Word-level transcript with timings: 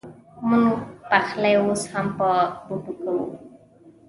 مونږ 0.47 0.67
پخلی 1.09 1.53
اوس 1.61 1.81
هم 1.91 2.07
په 2.17 2.29
بوټو 2.67 2.93
کوو 3.01 3.25